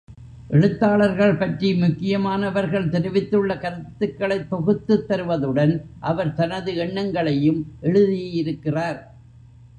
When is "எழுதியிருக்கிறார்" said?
7.81-8.99